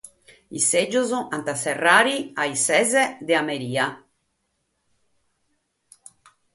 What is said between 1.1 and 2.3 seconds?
ant a serrare a